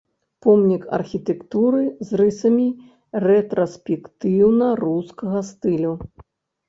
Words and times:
Помнік 0.43 0.85
архітэктуры 0.97 1.81
з 2.11 2.17
рысамі 2.23 2.67
рэтраспектыўна-рускага 3.29 5.39
стылю. 5.55 5.93